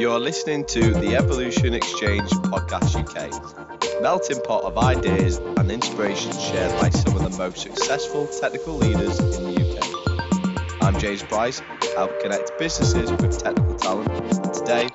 [0.00, 6.80] You're listening to the Evolution Exchange Podcast UK, melting pot of ideas and inspiration shared
[6.80, 10.82] by some of the most successful technical leaders in the UK.
[10.82, 11.60] I'm James Price,
[11.94, 14.88] help connect businesses with technical talent, and today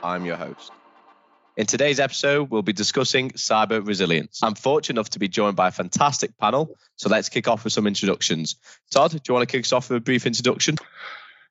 [0.00, 0.70] I'm your host.
[1.56, 4.44] In today's episode, we'll be discussing cyber resilience.
[4.44, 7.72] I'm fortunate enough to be joined by a fantastic panel, so let's kick off with
[7.72, 8.54] some introductions.
[8.92, 10.76] Todd, do you want to kick us off with a brief introduction?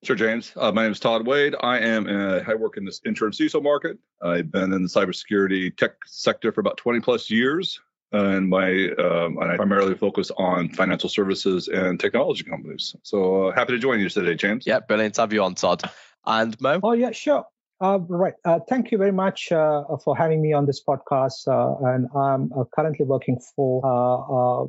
[0.04, 0.52] Sure, James.
[0.55, 1.54] Uh, my name is Todd Wade.
[1.61, 3.99] I am uh, I work in this interim CISO market.
[4.20, 7.80] I've been in the cybersecurity tech sector for about 20 plus years,
[8.12, 12.95] and my um, I primarily focus on financial services and technology companies.
[13.03, 14.66] So uh, happy to join you today, James.
[14.66, 15.84] Yeah, brilliant to have you on, Todd.
[16.26, 16.79] And Mo?
[16.81, 17.45] Oh yeah, sure.
[17.79, 18.34] Uh, right.
[18.43, 21.48] Uh, thank you very much uh, for having me on this podcast.
[21.48, 24.65] Uh, and I'm uh, currently working for uh,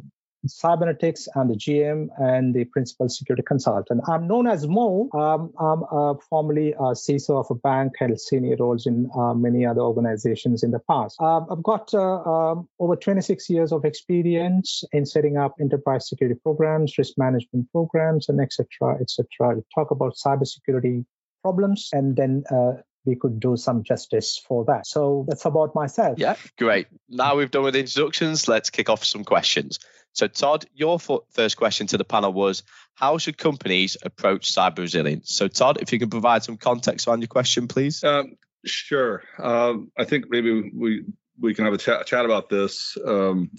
[0.46, 4.00] Cybanatics and the GM and the principal security consultant.
[4.08, 5.08] I'm known as Mo.
[5.14, 9.64] Um, I'm uh, formerly a CISO of a bank, held senior roles in uh, many
[9.64, 11.16] other organizations in the past.
[11.20, 16.98] Uh, I've got um, over 26 years of experience in setting up enterprise security programs,
[16.98, 18.66] risk management programs, and etc.
[19.00, 19.56] etc.
[19.56, 21.04] To talk about cybersecurity
[21.42, 22.74] problems and then uh,
[23.04, 24.86] we could do some justice for that.
[24.86, 26.18] So that's about myself.
[26.18, 26.86] Yeah, great.
[27.08, 29.78] Now we've done with introductions, let's kick off some questions.
[30.14, 32.62] So, Todd, your first question to the panel was
[32.94, 35.34] How should companies approach cyber resilience?
[35.34, 38.04] So, Todd, if you can provide some context on your question, please.
[38.04, 39.22] Um, sure.
[39.38, 41.04] Um, I think maybe we
[41.40, 42.96] we can have a chat, chat about this.
[43.04, 43.50] Um,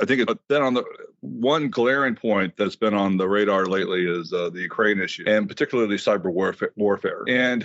[0.00, 0.84] I think it's been on the
[1.20, 5.48] one glaring point that's been on the radar lately is uh, the Ukraine issue, and
[5.48, 6.72] particularly cyber warfare.
[6.76, 7.22] warfare.
[7.28, 7.64] And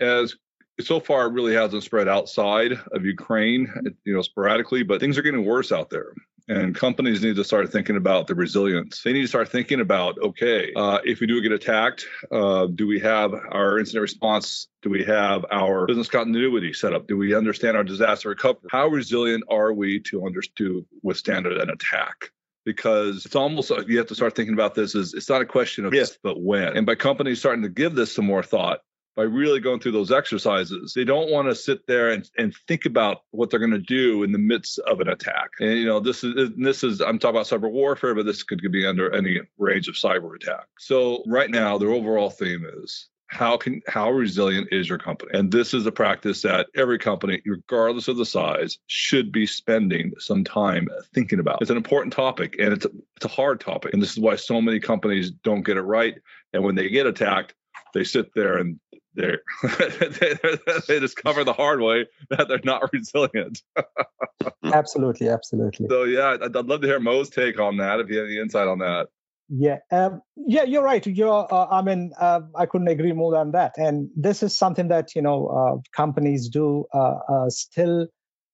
[0.00, 0.34] as
[0.80, 3.72] so far it really hasn't spread outside of Ukraine,
[4.04, 6.12] you know, sporadically, but things are getting worse out there.
[6.50, 9.02] And companies need to start thinking about the resilience.
[9.02, 12.86] They need to start thinking about, okay, uh, if we do get attacked, uh, do
[12.86, 14.66] we have our incident response?
[14.80, 17.06] Do we have our business continuity set up?
[17.06, 18.70] Do we understand our disaster recovery?
[18.70, 22.30] How resilient are we to under, to withstand an attack?
[22.64, 25.86] because it's almost you have to start thinking about this as it's not a question
[25.86, 28.80] of if but when and by companies starting to give this some more thought
[29.18, 30.92] by really going through those exercises.
[30.94, 34.22] They don't want to sit there and, and think about what they're going to do
[34.22, 35.50] in the midst of an attack.
[35.58, 38.62] And you know, this is this is I'm talking about cyber warfare, but this could
[38.70, 40.68] be under any range of cyber attack.
[40.78, 45.52] So right now, their overall theme is how can how resilient is your company and
[45.52, 50.44] this is a practice that every company regardless of the size should be spending some
[50.44, 54.00] time thinking about it's an important topic and it's a, it's a hard topic and
[54.00, 56.14] this is why so many companies don't get it right
[56.54, 57.52] and when they get attacked
[57.92, 58.80] they sit there and
[59.18, 59.40] they're
[60.88, 63.62] they discover the hard way that they're not resilient.
[64.64, 65.86] absolutely, absolutely.
[65.88, 68.00] So yeah, I'd, I'd, love to hear Mo's take on that.
[68.00, 69.08] If you have any insight on that.
[69.50, 71.06] Yeah, um, yeah, you're right.
[71.06, 73.72] You're, uh, I mean, uh, I couldn't agree more than that.
[73.78, 78.08] And this is something that you know uh, companies do uh, uh, still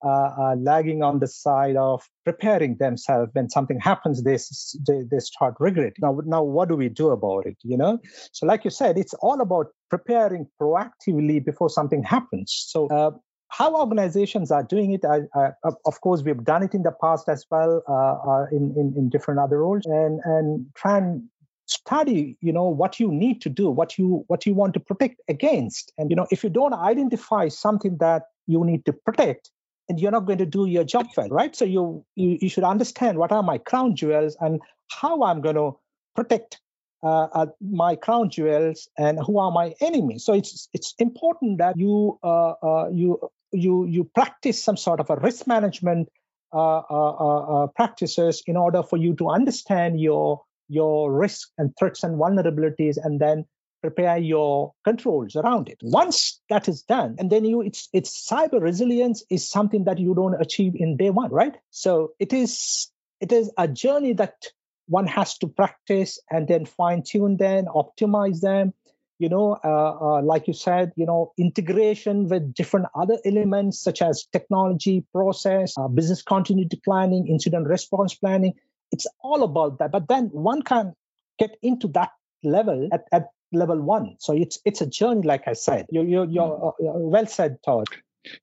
[0.08, 4.38] uh, lagging on the side of preparing themselves when something happens they,
[4.86, 5.94] they, they start regretting.
[6.00, 7.98] Now now what do we do about it you know?
[8.32, 12.64] So like you said it's all about preparing proactively before something happens.
[12.68, 13.12] So uh,
[13.48, 15.50] how organizations are doing it, I, I,
[15.84, 17.92] of course, we've done it in the past as well uh,
[18.28, 21.22] uh, in, in, in different other roles, and and try and
[21.66, 25.20] study you know what you need to do what you what you want to protect
[25.28, 25.92] against.
[25.98, 29.50] And you know if you don't identify something that you need to protect
[29.88, 31.54] and you're not going to do your job well, right?
[31.54, 35.56] So you, you, you should understand what are my crown jewels and how I'm going
[35.56, 35.78] to
[36.14, 36.60] protect
[37.02, 40.24] uh, uh, my crown jewels and who are my enemies.
[40.24, 43.20] So it's it's important that you uh, uh you
[43.52, 46.08] you you practice some sort of a risk management
[46.54, 52.18] uh, uh, practices in order for you to understand your your risks and threats and
[52.18, 53.44] vulnerabilities, and then
[53.84, 55.78] prepare your controls around it.
[55.82, 60.14] Once that is done, and then you it's it's cyber resilience is something that you
[60.14, 61.54] don't achieve in day one, right?
[61.70, 62.90] So it is
[63.20, 64.36] it is a journey that
[64.86, 68.72] one has to practice and then fine tune them, optimize them.
[69.18, 74.00] You know, uh, uh, like you said, you know, integration with different other elements such
[74.02, 78.54] as technology, process, uh, business continuity planning, incident response planning.
[78.90, 79.92] It's all about that.
[79.92, 80.94] But then one can
[81.38, 82.10] get into that
[82.42, 84.16] level at, at level one.
[84.18, 85.86] So it's it's a journey, like I said.
[85.90, 87.86] You you you're uh, well said, Todd.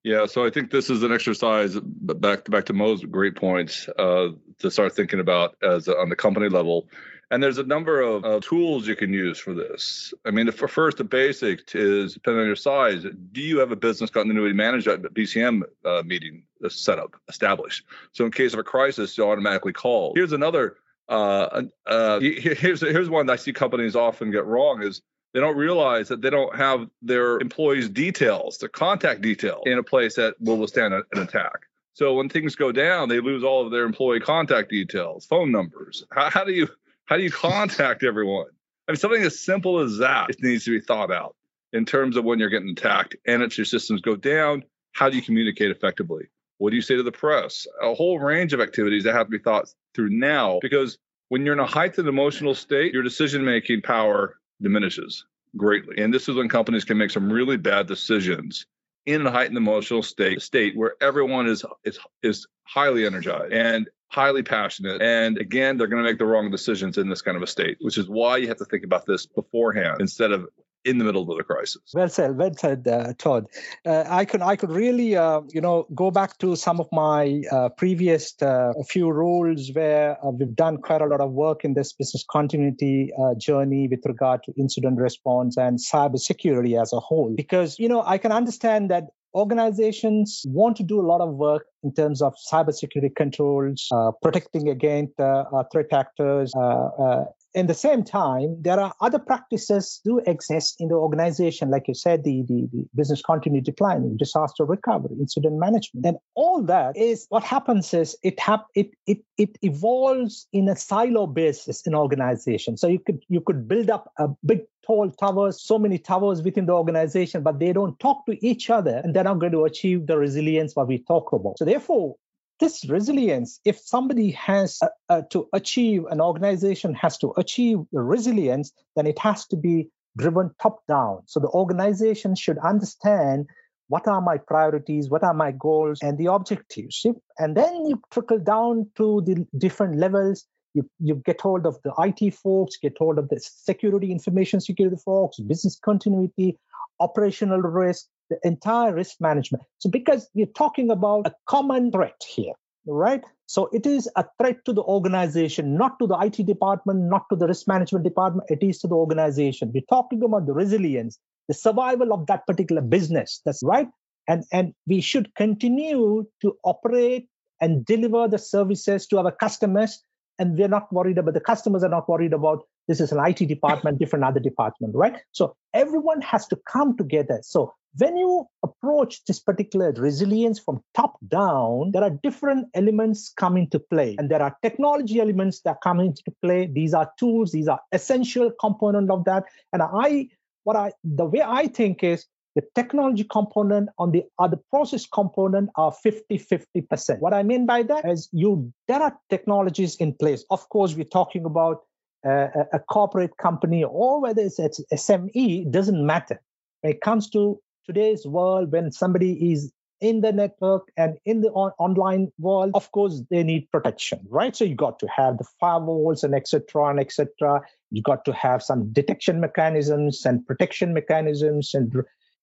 [0.03, 4.29] Yeah, so I think this is an exercise back back to Mo's great points uh,
[4.59, 6.87] to start thinking about as on the company level.
[7.31, 10.13] And there's a number of uh, tools you can use for this.
[10.25, 13.05] I mean, the first, the basic is depending on your size.
[13.31, 17.85] Do you have a business continuity management BCM uh, meeting set up, established?
[18.11, 20.11] So in case of a crisis, you automatically call.
[20.13, 20.75] Here's another
[21.11, 25.01] uh, uh, here's here's one that I see companies often get wrong is
[25.33, 29.83] They don't realize that they don't have their employees' details, their contact details in a
[29.83, 31.67] place that will withstand an attack.
[31.93, 36.05] So when things go down, they lose all of their employee contact details, phone numbers.
[36.11, 36.67] How, how do you
[37.05, 38.47] how do you contact everyone?
[38.87, 41.35] I mean, something as simple as that it needs to be thought out
[41.71, 45.15] in terms of when you're getting attacked and if your systems go down, how do
[45.15, 46.25] you communicate effectively?
[46.57, 47.67] What do you say to the press?
[47.81, 50.97] A whole range of activities that have to be thought through now because
[51.29, 56.01] when you're in a heightened emotional state, your decision making power diminishes greatly.
[56.01, 58.65] And this is when companies can make some really bad decisions
[59.05, 64.43] in a heightened emotional state, state where everyone is is is highly energized and highly
[64.43, 65.01] passionate.
[65.01, 67.77] And again, they're going to make the wrong decisions in this kind of a state,
[67.79, 70.47] which is why you have to think about this beforehand instead of
[70.83, 71.81] in the middle of the crisis.
[71.93, 73.47] Well said, well said, uh, Todd.
[73.85, 77.43] Uh, I could I could really uh, you know go back to some of my
[77.51, 81.73] uh, previous uh, few roles where uh, we've done quite a lot of work in
[81.73, 87.33] this business continuity journey with regard to incident response and cybersecurity as a whole.
[87.35, 91.65] Because you know I can understand that organizations want to do a lot of work
[91.83, 98.03] in terms of cybersecurity controls, uh, protecting against uh, threat actors, uh, in the same
[98.03, 102.67] time, there are other practices do exist in the organization, like you said, the, the,
[102.71, 108.17] the, business continuity planning, disaster recovery, incident management, and all that is what happens is
[108.23, 112.77] it hap- it, it it evolves in a silo basis in organization.
[112.77, 116.65] So you could you could build up a big tall towers, so many towers within
[116.65, 120.07] the organization, but they don't talk to each other, and they're not going to achieve
[120.07, 121.57] the resilience what we talk about.
[121.57, 122.15] So therefore,
[122.61, 128.71] this resilience, if somebody has uh, uh, to achieve, an organization has to achieve resilience,
[128.95, 131.23] then it has to be driven top down.
[131.25, 133.47] So the organization should understand
[133.87, 137.05] what are my priorities, what are my goals, and the objectives.
[137.37, 140.45] And then you trickle down to the different levels.
[140.73, 144.95] You, you get hold of the IT folks, get hold of the security, information security
[145.03, 146.57] folks, business continuity,
[147.01, 149.63] operational risk, the entire risk management.
[149.79, 152.53] So, because we're talking about a common threat here,
[152.87, 153.23] right?
[153.45, 157.35] So, it is a threat to the organization, not to the IT department, not to
[157.35, 159.71] the risk management department, it is to the organization.
[159.73, 163.41] We're talking about the resilience, the survival of that particular business.
[163.45, 163.89] That's right.
[164.27, 167.27] And, and we should continue to operate
[167.59, 170.01] and deliver the services to our customers.
[170.39, 173.47] And we're not worried about the customers are not worried about this is an IT
[173.47, 175.17] department, different other department, right?
[175.31, 177.39] So everyone has to come together.
[177.43, 183.57] So when you approach this particular resilience from top down, there are different elements come
[183.57, 184.15] into play.
[184.17, 186.67] And there are technology elements that come into play.
[186.67, 189.45] These are tools, these are essential component of that.
[189.73, 190.29] And I
[190.63, 195.69] what I the way I think is the technology component on the other process component
[195.75, 197.19] are 50 50%.
[197.19, 200.45] What I mean by that is you there are technologies in place.
[200.49, 201.81] Of course, we're talking about
[202.25, 206.41] uh, a corporate company or whether it's, it's SME, doesn't matter.
[206.81, 207.59] When it comes to
[207.91, 212.89] today's world, when somebody is in the network and in the on- online world, of
[212.91, 214.55] course, they need protection, right?
[214.55, 216.87] So you got to have the firewalls and etc.
[216.89, 217.61] and etc.
[217.91, 221.93] You got to have some detection mechanisms and protection mechanisms and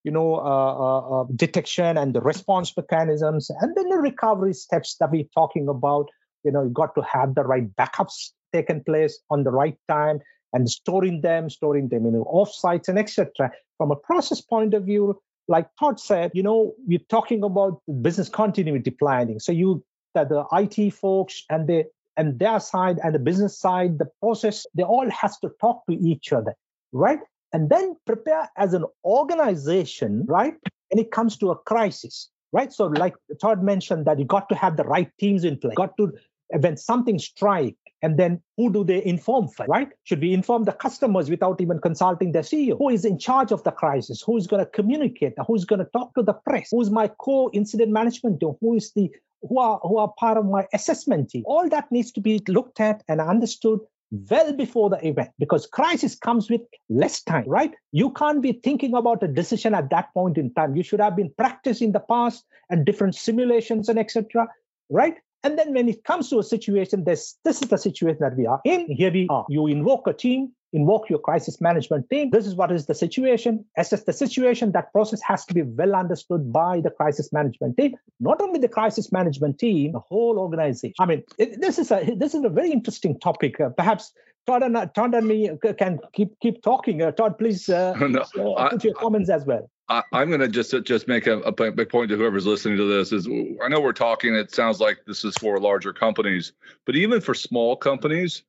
[0.05, 4.97] you know uh, uh, uh, detection and the response mechanisms and then the recovery steps
[5.01, 6.09] that we're talking about.
[6.45, 10.21] You know, you got to have the right backups taken place on the right time
[10.53, 13.51] and storing them, storing them in off sites and etc.
[13.79, 18.29] From a process point of view, like Todd said, you know, we're talking about business
[18.29, 19.41] continuity planning.
[19.41, 19.83] So you
[20.15, 21.85] that the IT folks and the
[22.17, 25.95] and their side and the business side, the process, they all has to talk to
[25.95, 26.55] each other,
[26.93, 27.21] right?
[27.53, 30.55] And then prepare as an organization, right?
[30.91, 32.73] When it comes to a crisis, right?
[32.73, 35.97] So, like Todd mentioned, that you got to have the right teams in place, got
[35.97, 36.13] to
[36.51, 39.89] when something strike and then who do they inform first, right?
[40.05, 42.79] Should we inform the customers without even consulting the CEO?
[42.79, 44.23] Who is in charge of the crisis?
[44.23, 45.35] Who is going to communicate?
[45.47, 46.69] Who's going to talk to the press?
[46.71, 48.55] Who's my core incident management team?
[48.61, 49.11] Who is the
[49.43, 51.43] who are who are part of my assessment team?
[51.47, 56.15] All that needs to be looked at and understood well before the event because crisis
[56.15, 60.39] comes with less time right you can't be thinking about a decision at that point
[60.39, 64.49] in time you should have been practicing the past and different simulations and etc
[64.89, 68.37] right and then when it comes to a situation, this, this is the situation that
[68.37, 68.87] we are in.
[68.91, 69.47] Here we are.
[69.49, 72.31] You invoke a team, invoke your crisis management team.
[72.31, 73.65] This is what is the situation.
[73.77, 74.73] Assess the situation.
[74.73, 77.95] That process has to be well understood by the crisis management team.
[78.19, 80.95] Not only the crisis management team, the whole organization.
[80.99, 83.61] I mean, it, this is a this is a very interesting topic.
[83.61, 84.13] Uh, perhaps
[84.47, 87.03] Todd and, Todd and me can keep keep talking.
[87.03, 87.95] Uh, Todd, please uh,
[88.37, 89.71] no, uh, put your comments as well.
[89.89, 92.85] I, am going to just just make a, a, big point to whoever's listening to
[92.85, 93.27] this is
[93.63, 94.35] I know we're talking.
[94.35, 96.53] It sounds like this is for larger companies,
[96.85, 98.43] but even for small companies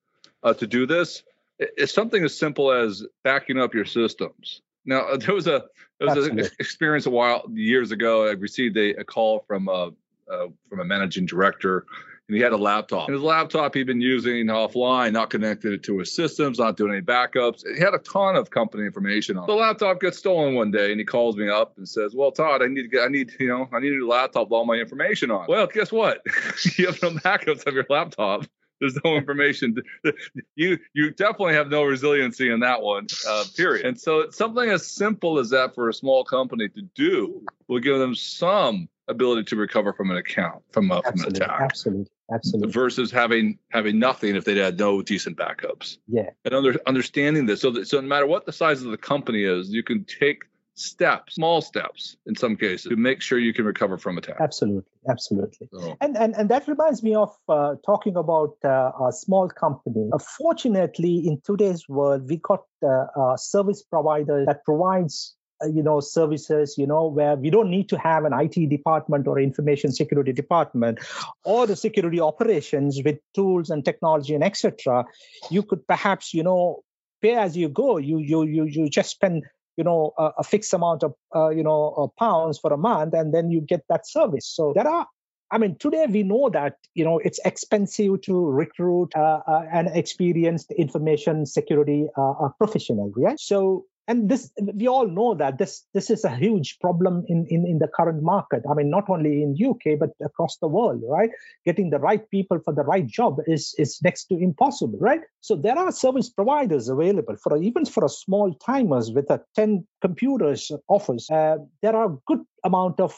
[0.43, 1.23] uh, to do this,
[1.57, 4.61] it's something as simple as backing up your systems.
[4.85, 5.65] Now there was a
[5.99, 8.27] there was an experience a while years ago.
[8.27, 9.91] I received a, a call from a
[10.31, 11.85] uh, from a managing director
[12.29, 13.07] and he had a laptop.
[13.07, 16.93] And his laptop he'd been using offline, not connected it to his systems, not doing
[16.93, 17.63] any backups.
[17.75, 19.47] He had a ton of company information on.
[19.47, 22.61] The laptop gets stolen one day, and he calls me up and says, "Well, Todd,
[22.61, 24.65] I need to get, I need, you know, I need a new laptop with all
[24.65, 26.21] my information on." Well, guess what?
[26.77, 28.45] you have no backups of your laptop.
[28.79, 29.75] There's no information.
[30.55, 33.07] you you definitely have no resiliency in that one.
[33.27, 33.87] Uh, period.
[33.87, 37.97] And so something as simple as that for a small company to do will give
[37.97, 41.61] them some ability to recover from an account from, a, from an attack.
[41.61, 42.71] Absolutely, absolutely.
[42.71, 45.97] Versus having having nothing if they had no decent backups.
[46.07, 46.29] Yeah.
[46.45, 49.43] And under, understanding this, so that, so no matter what the size of the company
[49.43, 50.43] is, you can take
[50.75, 54.37] steps, small steps in some cases, to make sure you can recover from attack.
[54.39, 55.67] Absolutely, absolutely.
[55.73, 55.97] So.
[55.99, 60.09] And, and and that reminds me of uh, talking about uh, a small company.
[60.13, 65.35] Uh, fortunately, in today's world, we got uh, service provider that provides
[65.67, 69.39] you know services you know where we don't need to have an IT department or
[69.39, 70.99] information security department
[71.43, 75.03] or the security operations with tools and technology and etc
[75.49, 76.83] you could perhaps you know
[77.21, 77.97] pay as you go.
[77.97, 79.43] You you you you just spend
[79.77, 83.13] you know a, a fixed amount of uh, you know uh, pounds for a month
[83.13, 84.47] and then you get that service.
[84.47, 85.07] So there are
[85.51, 89.87] I mean, today we know that you know it's expensive to recruit uh, uh, an
[89.87, 93.39] experienced information security uh, professional, right?
[93.39, 97.65] So and this we all know that this this is a huge problem in, in
[97.65, 98.63] in the current market.
[98.69, 101.29] I mean not only in uk but across the world right?
[101.63, 105.21] Getting the right people for the right job is is next to impossible right?
[105.41, 109.85] So there are service providers available for even for a small timers with a 10
[110.01, 111.29] computers office.
[111.29, 113.17] Uh, there are good amount of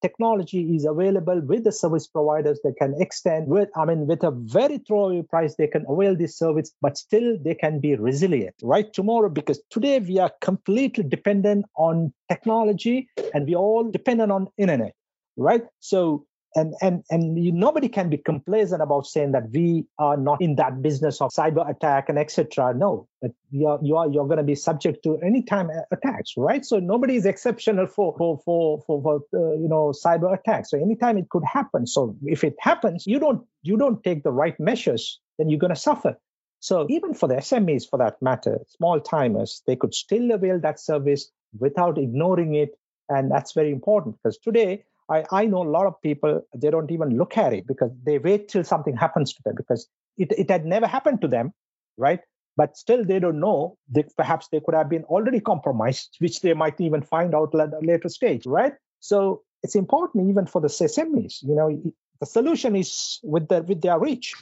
[0.00, 4.30] technology is available with the service providers they can extend with i mean with a
[4.30, 8.54] very throwaway price they can avail this service but still they can be resilient.
[8.62, 14.48] Right tomorrow because today we are completely dependent on technology and we all dependent on
[14.58, 14.94] internet
[15.36, 15.62] right?
[15.80, 20.40] So and and and you, nobody can be complacent about saying that we are not
[20.40, 24.26] in that business of cyber attack and etc no but you are you are you're
[24.26, 26.64] going to be subject to any time attacks right?
[26.64, 30.70] So nobody is exceptional for for for for, for uh, you know cyber attacks.
[30.70, 31.86] So anytime it could happen.
[31.86, 35.74] So if it happens you don't you don't take the right measures then you're going
[35.74, 36.16] to suffer.
[36.60, 40.80] So even for the smes for that matter small timers they could still avail that
[40.80, 42.70] service without ignoring it.
[43.08, 46.90] And that's very important because today I, I know a lot of people, they don't
[46.90, 50.50] even look at it because they wait till something happens to them because it, it
[50.50, 51.52] had never happened to them,
[51.96, 52.20] right?
[52.56, 56.54] But still, they don't know that perhaps they could have been already compromised, which they
[56.54, 58.74] might even find out at a later stage, right?
[59.00, 61.42] So it's important even for the SMEs.
[61.42, 61.82] You know,
[62.20, 64.34] the solution is with the with their reach.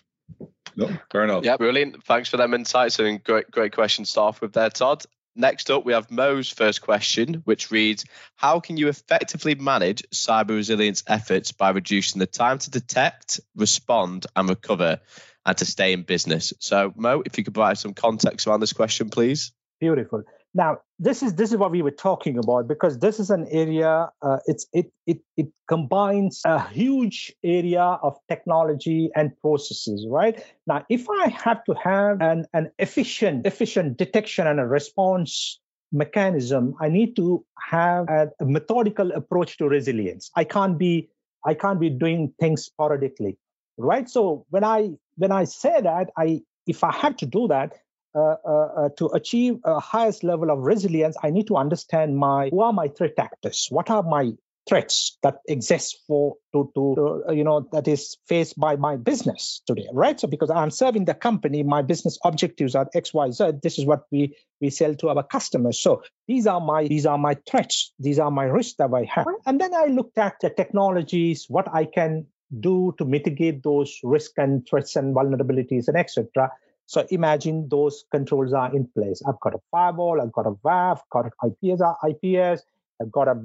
[0.76, 1.44] No, fair enough.
[1.44, 2.04] Yeah, brilliant.
[2.04, 5.04] Thanks for them insights and great great question to start with there, Todd.
[5.36, 10.50] Next up, we have Mo's first question, which reads How can you effectively manage cyber
[10.50, 15.00] resilience efforts by reducing the time to detect, respond, and recover,
[15.46, 16.52] and to stay in business?
[16.58, 19.52] So, Mo, if you could provide some context around this question, please.
[19.78, 20.24] Beautiful.
[20.52, 24.10] Now, this is this is what we were talking about because this is an area.
[24.20, 30.06] Uh, it's it it it combines a huge area of technology and processes.
[30.10, 35.60] Right now, if I have to have an an efficient efficient detection and a response
[35.92, 40.30] mechanism, I need to have a, methodical approach to resilience.
[40.36, 41.10] I can't be
[41.46, 43.38] I can't be doing things sporadically.
[43.78, 44.10] Right.
[44.10, 47.74] So when I when I say that, I if I have to do that,
[48.12, 52.48] Uh, uh, uh, to achieve a highest level of resilience, I need to understand my
[52.48, 54.32] who are my threat actors, what are my
[54.68, 58.96] threats that exist for to, to, to uh, you know that is faced by my
[58.96, 60.18] business today right?
[60.18, 64.36] So because i'm serving the company my business objectives are xyz this is what we
[64.60, 65.78] we sell to our customers.
[65.78, 67.92] So these are my these are my threats.
[67.98, 69.26] These are my risks that i have.
[69.46, 72.26] And then i looked at the technologies what i can
[72.58, 76.50] do to mitigate those risks and threats and vulnerabilities and etc
[76.90, 79.22] so imagine those controls are in place.
[79.24, 82.64] I've got a firewall, I've got a WAF, got an IPS, IPS,
[83.00, 83.40] I've got a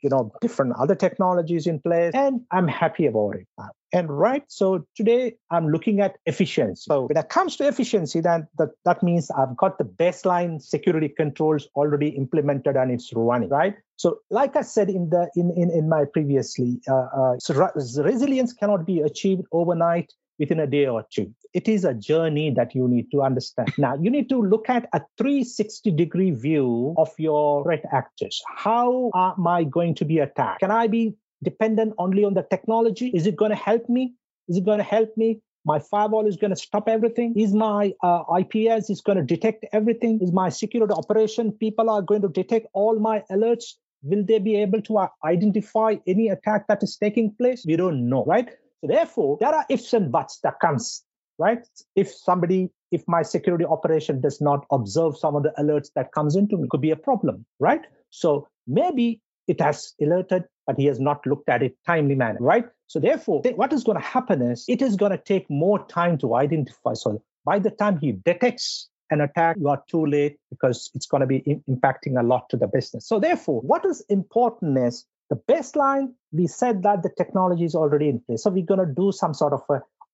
[0.00, 3.48] you know different other technologies in place, and I'm happy about it.
[3.92, 6.84] And right, so today I'm looking at efficiency.
[6.86, 11.08] So when it comes to efficiency, then that, that means I've got the baseline security
[11.08, 13.74] controls already implemented and it's running, right?
[13.96, 18.52] So, like I said in the in in, in my previously, uh, uh, so resilience
[18.52, 21.32] cannot be achieved overnight within a day or two.
[21.52, 23.72] It is a journey that you need to understand.
[23.78, 28.42] Now, you need to look at a 360 degree view of your threat actors.
[28.56, 30.60] How am I going to be attacked?
[30.60, 33.08] Can I be dependent only on the technology?
[33.14, 34.14] Is it going to help me?
[34.48, 37.34] Is it going to help me my firewall is going to stop everything?
[37.36, 40.20] Is my uh, IPS is going to detect everything?
[40.20, 43.74] Is my security operation people are going to detect all my alerts?
[44.02, 47.64] Will they be able to uh, identify any attack that is taking place?
[47.66, 48.50] We don't know, right?
[48.84, 51.04] So therefore, there are ifs and buts that comes,
[51.38, 51.66] right?
[51.96, 56.36] If somebody, if my security operation does not observe some of the alerts that comes
[56.36, 57.80] into me, could be a problem, right?
[58.10, 62.66] So maybe it has alerted, but he has not looked at it timely manner, right?
[62.86, 66.18] So therefore, what is going to happen is it is going to take more time
[66.18, 66.92] to identify.
[66.92, 71.22] So by the time he detects an attack, you are too late because it's going
[71.22, 73.08] to be in- impacting a lot to the business.
[73.08, 76.12] So therefore, what is important is the baseline.
[76.32, 79.34] We said that the technology is already in place, so we're going to do some
[79.34, 79.62] sort of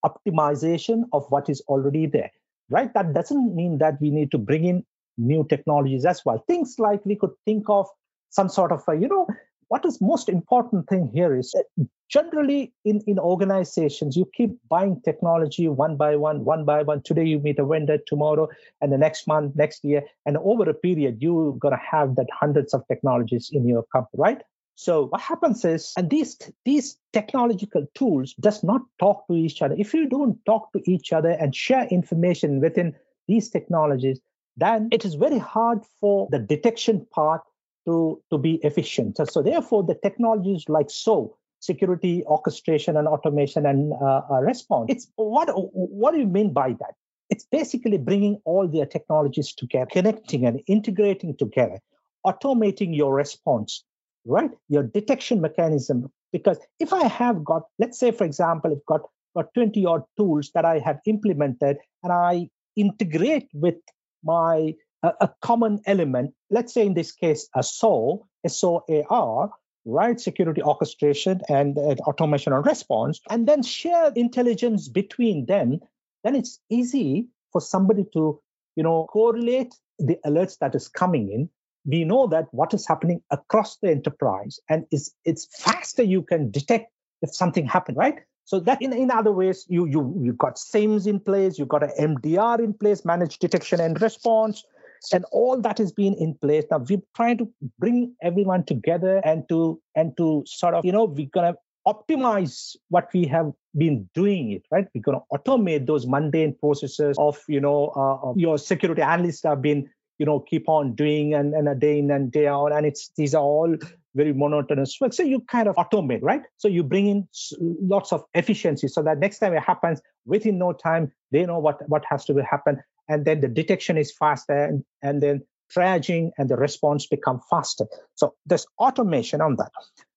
[0.04, 2.30] optimization of what is already there,
[2.70, 2.92] right?
[2.94, 4.84] That doesn't mean that we need to bring in
[5.18, 6.42] new technologies as well.
[6.46, 7.86] Things like we could think of
[8.30, 9.26] some sort of a, you know,
[9.68, 15.00] what is most important thing here is uh, generally in, in organizations, you keep buying
[15.04, 17.02] technology one by one, one by one.
[17.02, 18.48] Today you meet a vendor, tomorrow,
[18.80, 20.02] and the next month, next year.
[20.26, 24.20] And over a period, you're going to have that hundreds of technologies in your company,
[24.20, 24.42] right?
[24.74, 29.74] So what happens is, and these these technological tools does not talk to each other.
[29.78, 32.94] If you don't talk to each other and share information within
[33.28, 34.20] these technologies,
[34.56, 37.42] then it is very hard for the detection part
[37.86, 39.16] to, to be efficient.
[39.16, 44.86] So, so therefore, the technologies like so security orchestration and automation and uh, uh, response.
[44.88, 46.94] It's what what do you mean by that?
[47.28, 51.78] It's basically bringing all their technologies together, connecting and integrating together,
[52.26, 53.84] automating your response,
[54.24, 54.50] right?
[54.68, 56.10] Your detection mechanism.
[56.32, 59.02] Because if I have got, let's say, for example, I've got
[59.34, 63.76] got 20 odd tools that I have implemented and I integrate with
[64.24, 69.50] my a, common element, let's say in this case, a SOAR, S-O-A-R,
[69.86, 70.20] right?
[70.20, 75.80] Security orchestration and uh, automation and response, and then share intelligence between them,
[76.22, 78.40] then it's easy for somebody to,
[78.76, 81.48] you know, correlate the alerts that is coming in.
[81.84, 86.50] We know that what is happening across the enterprise, and it's it's faster you can
[86.50, 88.20] detect if something happened, right?
[88.44, 91.82] So that in, in other ways, you you you've got SIEMs in place, you've got
[91.82, 94.64] an MDR in place, managed detection and response,
[95.12, 99.48] and all that is being in place now we're trying to bring everyone together and
[99.48, 101.54] to and to sort of you know we're gonna
[101.88, 107.16] optimize what we have been doing it right we're going to automate those mundane processes
[107.18, 109.88] of you know uh, your security analysts have been
[110.20, 112.72] you know keep on doing and, and a day in and day out.
[112.72, 113.74] And it's these are all
[114.14, 115.14] very monotonous work.
[115.14, 116.42] So you kind of automate right?
[116.58, 117.28] So you bring in
[117.60, 121.88] lots of efficiency so that next time it happens within no time they know what
[121.88, 122.82] what has to happen.
[123.08, 125.42] And then the detection is faster and, and then
[125.74, 127.86] triaging and the response become faster.
[128.14, 129.72] So there's automation on that.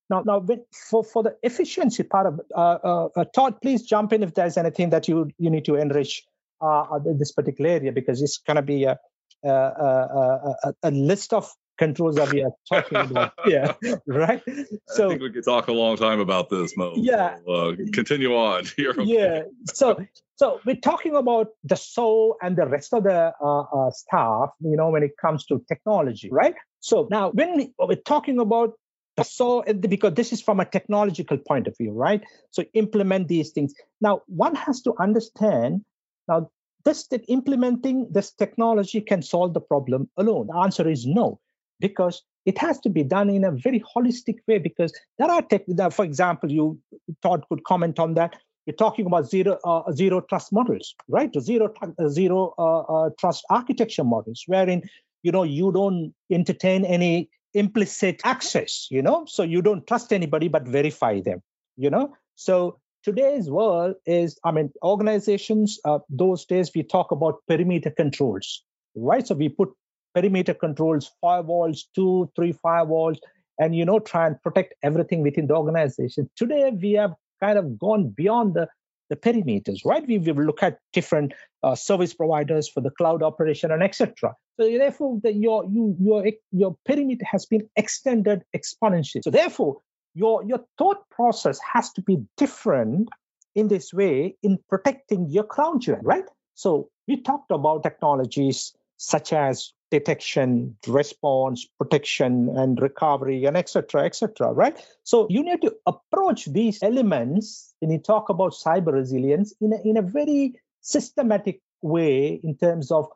[0.09, 0.45] Now now
[0.89, 4.57] for for the efficiency part of uh, uh, uh, todd please jump in if there's
[4.57, 6.25] anything that you you need to enrich
[6.59, 8.97] uh, this particular area because it's going to be a,
[9.43, 13.73] a, a, a, list of controls that we are talking about yeah
[14.05, 14.43] right
[14.87, 17.75] so i think we could talk a long time about this mo yeah so, uh,
[17.93, 19.03] continue on okay.
[19.03, 19.41] yeah
[19.73, 19.97] so
[20.35, 24.75] so we're talking about the SOAR and the rest of the uh, uh, staff, you
[24.75, 26.55] know, when it comes to technology, right?
[26.79, 28.73] So now when we, we're talking about
[29.15, 32.23] the SOAR, because this is from a technological point of view, right?
[32.49, 33.73] So implement these things.
[34.01, 35.85] Now one has to understand
[36.27, 36.49] now
[36.85, 40.47] this that implementing this technology can solve the problem alone.
[40.47, 41.39] The answer is no,
[41.79, 44.57] because it has to be done in a very holistic way.
[44.57, 46.79] Because there are tech, for example, you
[47.21, 51.31] Todd could comment on that you're talking about zero uh, zero trust models, right?
[51.39, 54.83] Zero uh, uh, uh, trust architecture models, wherein
[55.21, 60.47] you know you don't entertain any implicit access, you know, so you don't trust anybody
[60.47, 61.41] but verify them,
[61.77, 62.13] you know.
[62.35, 65.79] So today's world is, I mean, organizations.
[65.83, 68.63] Uh, those days we talk about perimeter controls,
[68.95, 69.25] right?
[69.25, 69.69] So we put
[70.13, 73.17] perimeter controls, firewalls, two, three firewalls,
[73.59, 76.29] and you know try and protect everything within the organization.
[76.35, 78.67] Today we have kind of gone beyond the,
[79.09, 80.05] the perimeters, right?
[80.07, 84.35] We, we look at different uh, service providers for the cloud operation and etc.
[84.59, 89.23] So therefore, the, your you, your your perimeter has been extended exponentially.
[89.23, 89.77] So therefore,
[90.13, 93.09] your your thought process has to be different
[93.55, 96.25] in this way in protecting your crown jewel, right?
[96.55, 104.51] So we talked about technologies such as detection, response, protection, and recovery, and etc., etc.
[104.51, 104.79] right?
[105.03, 109.81] So you need to approach these elements when you talk about cyber resilience in a,
[109.87, 113.07] in a very systematic way in terms of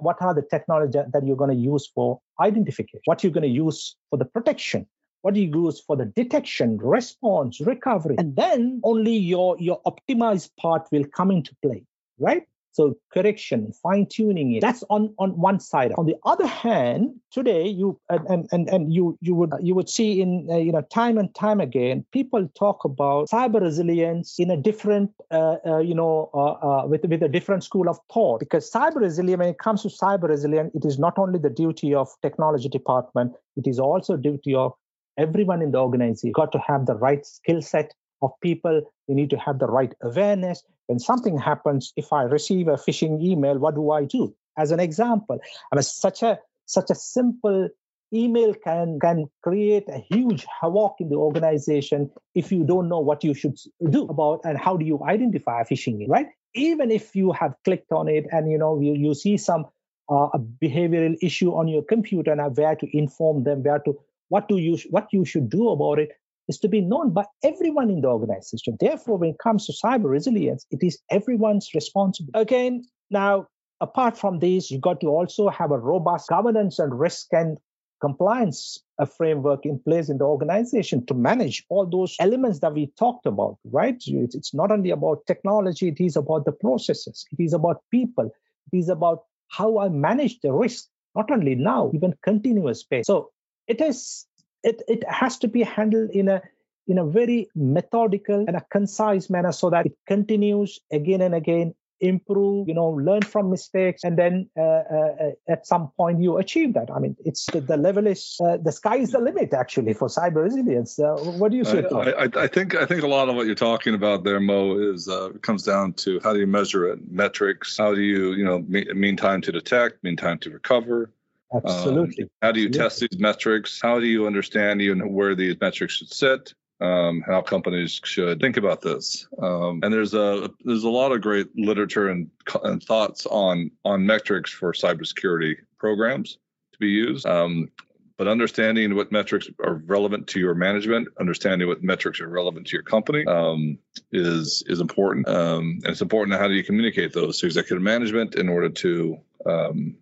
[0.00, 3.48] what are the technology that you're going to use for identification, what you're going to
[3.48, 4.86] use for the protection,
[5.22, 10.50] what do you use for the detection, response, recovery, and then only your your optimized
[10.56, 11.84] part will come into play,
[12.18, 12.46] right?
[12.72, 14.60] So correction, fine tuning it.
[14.60, 15.92] That's on on one side.
[15.98, 20.20] On the other hand, today you and and and you you would you would see
[20.20, 24.56] in uh, you know time and time again people talk about cyber resilience in a
[24.56, 28.70] different uh, uh, you know uh, uh, with with a different school of thought because
[28.70, 32.08] cyber resilience when it comes to cyber resilience it is not only the duty of
[32.22, 34.72] technology department it is also duty of
[35.18, 36.28] everyone in the organization.
[36.28, 38.82] You got to have the right skill set of people.
[39.08, 40.62] You need to have the right awareness.
[40.86, 44.34] When something happens, if I receive a phishing email, what do I do?
[44.58, 45.38] As an example,
[45.72, 47.68] I mean, such a such a simple
[48.12, 53.22] email can can create a huge havoc in the organization if you don't know what
[53.22, 53.56] you should
[53.90, 56.26] do about and how do you identify a phishing right?
[56.54, 59.66] Even if you have clicked on it and you know you, you see some
[60.08, 60.28] uh,
[60.60, 63.96] behavioral issue on your computer and where to inform them, where to
[64.30, 66.10] what do you what you should do about it
[66.48, 68.76] is to be known by everyone in the organization.
[68.80, 72.40] Therefore, when it comes to cyber resilience, it is everyone's responsibility.
[72.40, 73.46] Again, now,
[73.80, 77.58] apart from this, you got to also have a robust governance and risk and
[78.00, 82.90] compliance a framework in place in the organization to manage all those elements that we
[82.98, 84.02] talked about, right?
[84.06, 88.30] It's not only about technology, it is about the processes, it is about people,
[88.72, 93.06] it is about how I manage the risk, not only now, even continuous space.
[93.06, 93.30] So
[93.70, 94.26] it is
[94.62, 96.42] it, it has to be handled in a
[96.86, 101.74] in a very methodical and a concise manner so that it continues again and again
[102.00, 106.38] improve you know learn from mistakes and then uh, uh, uh at some point you
[106.38, 106.90] achieve that.
[106.90, 110.42] I mean it's the level is uh, the sky is the limit actually for cyber
[110.44, 110.98] resilience.
[110.98, 113.44] Uh, what do you say I, I, I, think i think a lot of what
[113.46, 116.98] you're talking about there mo is uh, comes down to how do you measure it?
[117.10, 117.76] Metrics.
[117.76, 118.58] How do you you know
[119.04, 121.12] mean time to detect mean time to recover
[121.52, 122.24] Absolutely.
[122.24, 122.78] Um, how do you Absolutely.
[122.78, 123.80] test these metrics?
[123.80, 126.54] How do you understand even where these metrics should sit?
[126.80, 129.26] Um, how companies should think about this.
[129.38, 132.30] Um, and there's a there's a lot of great literature and,
[132.64, 136.38] and thoughts on on metrics for cybersecurity programs
[136.72, 137.26] to be used.
[137.26, 137.68] Um,
[138.16, 142.76] but understanding what metrics are relevant to your management, understanding what metrics are relevant to
[142.76, 143.78] your company um,
[144.12, 145.28] is is important.
[145.28, 149.18] Um, and it's important how do you communicate those to executive management in order to
[149.46, 149.96] um,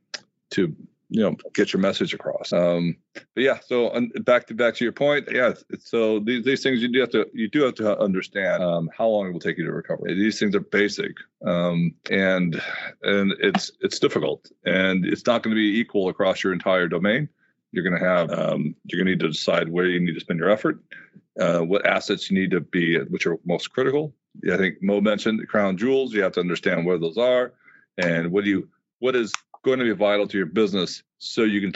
[0.51, 0.77] to
[1.11, 2.53] you know get your message across.
[2.53, 6.83] Um but yeah so back to back to your point yeah so these, these things
[6.83, 9.59] you do have to you do have to understand um, how long it will take
[9.59, 10.03] you to recover.
[10.07, 11.13] These things are basic
[11.47, 12.61] um and
[13.03, 17.29] and it's it's difficult and it's not going to be equal across your entire domain.
[17.73, 20.21] You're going to have um, you're going to need to decide where you need to
[20.21, 20.79] spend your effort
[21.41, 24.15] uh, what assets you need to be which are most critical.
[24.51, 27.55] I think mo mentioned the crown jewels you have to understand where those are
[27.97, 28.69] and what do you
[29.01, 29.33] what is
[29.77, 31.73] going to be vital to your business so you can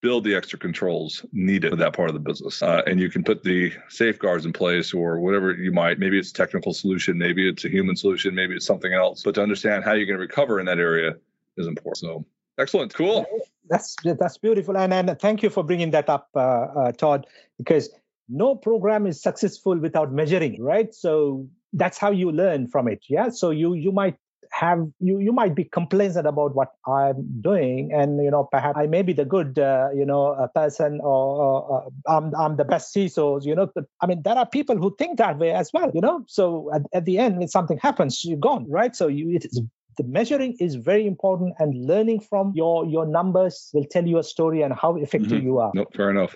[0.00, 2.62] build the extra controls needed for that part of the business.
[2.62, 6.30] Uh, and you can put the safeguards in place or whatever you might maybe it's
[6.30, 9.84] a technical solution maybe it's a human solution maybe it's something else but to understand
[9.84, 11.14] how you're going to recover in that area
[11.56, 11.98] is important.
[11.98, 12.26] So
[12.58, 13.26] excellent cool.
[13.68, 17.26] That's that's beautiful and and thank you for bringing that up uh, uh, todd
[17.58, 17.90] because
[18.28, 20.94] no program is successful without measuring right?
[20.94, 23.30] So that's how you learn from it yeah?
[23.30, 24.16] So you you might
[24.56, 28.86] have you you might be complacent about what i'm doing and you know perhaps i
[28.86, 32.94] may be the good uh, you know a person or, uh, i'm i'm the best
[32.94, 36.00] CISO you know i mean there are people who think that way as well you
[36.00, 36.24] know?
[36.26, 38.96] So at, at the end when something happens you're gone right?
[38.96, 39.60] So you it is
[39.98, 44.24] the measuring is very important and learning from your your numbers will tell you a
[44.24, 45.46] story and how effective mm-hmm.
[45.46, 45.72] you are.
[45.74, 46.34] Nope fair enough.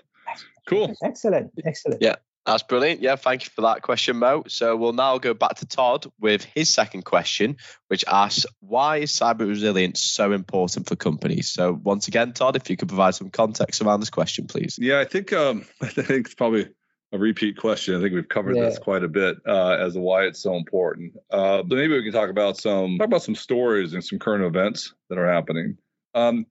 [0.69, 0.95] Cool.
[1.03, 2.03] Excellent excellent.
[2.03, 3.03] Yeah that's brilliant.
[3.03, 4.45] Yeah, thank you for that question, Mo.
[4.49, 7.57] So we'll now go back to Todd with his second question,
[7.89, 11.51] which asks, why is cyber resilience so important for companies?
[11.51, 14.79] So once again, Todd, if you could provide some context around this question, please.
[14.81, 16.69] Yeah, I think um, I think it's probably
[17.13, 17.97] a repeat question.
[17.97, 18.65] I think we've covered yeah.
[18.65, 21.17] this quite a bit uh, as to why it's so important.
[21.31, 24.45] Uh, but maybe we can talk about some talk about some stories and some current
[24.45, 25.77] events that are happening.
[26.15, 26.47] Um,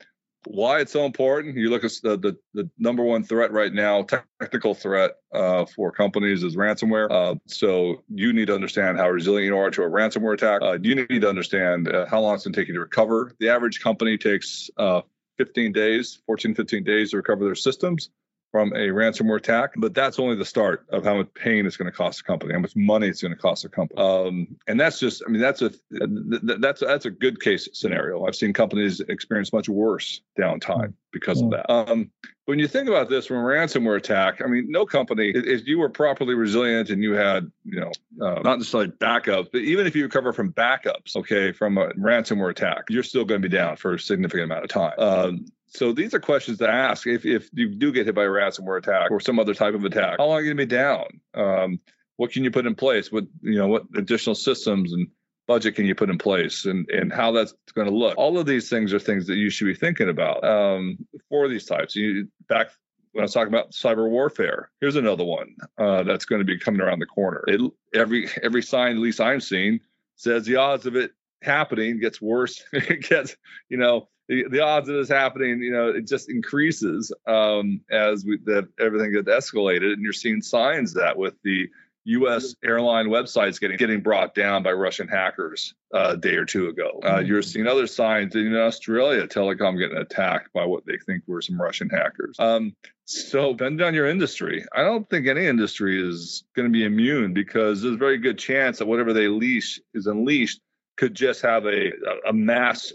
[0.46, 1.58] why it's so important.
[1.58, 5.92] You look at the, the, the number one threat right now, technical threat uh, for
[5.92, 7.12] companies is ransomware.
[7.12, 10.62] Uh, so you need to understand how resilient you are to a ransomware attack.
[10.62, 13.34] Uh, you need to understand uh, how long it's going to take you to recover.
[13.40, 15.02] The average company takes uh,
[15.38, 18.10] 15 days, 14, 15 days to recover their systems
[18.52, 21.90] from a ransomware attack, but that's only the start of how much pain it's going
[21.90, 24.02] to cost a company, how much money it's going to cost a company.
[24.02, 28.26] Um, and that's just, I mean, that's a that's that's a good case scenario.
[28.26, 31.72] I've seen companies experience much worse downtime because of that.
[31.72, 32.12] Um,
[32.46, 35.78] when you think about this from a ransomware attack, I mean, no company, if you
[35.78, 37.92] were properly resilient and you had, you know,
[38.26, 42.50] uh, not like backups, but even if you recover from backups, okay, from a ransomware
[42.50, 44.94] attack, you're still going to be down for a significant amount of time.
[44.98, 48.28] Um, so these are questions to ask if, if you do get hit by a
[48.28, 50.18] ransomware attack or some other type of attack.
[50.18, 51.06] How long are you going to be down?
[51.34, 51.80] Um,
[52.18, 53.12] what can you put in place?
[53.12, 55.08] What you know, what additional systems and
[55.48, 58.18] budget can you put in place, and and how that's going to look?
[58.18, 60.98] All of these things are things that you should be thinking about um,
[61.30, 61.96] for these types.
[61.96, 62.72] You back
[63.12, 66.60] when I was talking about cyber warfare, here's another one uh, that's going to be
[66.60, 67.44] coming around the corner.
[67.48, 67.62] It,
[67.94, 69.80] every every sign, at least I'm seeing,
[70.16, 72.64] says the odds of it happening gets worse.
[72.74, 73.36] it gets,
[73.70, 78.24] you know, the, the odds of this happening, you know, it just increases um, as
[78.24, 81.68] we, that everything gets escalated, and you're seeing signs that with the
[82.06, 82.56] U.S.
[82.64, 87.00] airline websites getting getting brought down by Russian hackers uh, a day or two ago.
[87.04, 87.28] Uh, mm-hmm.
[87.28, 91.62] you're seeing other signs in Australia, telecom getting attacked by what they think were some
[91.62, 92.36] Russian hackers.
[92.40, 96.86] Um, so, depending on your industry, I don't think any industry is going to be
[96.86, 100.62] immune because there's a very good chance that whatever they leash is unleashed
[101.00, 101.92] could just have a,
[102.28, 102.92] a mass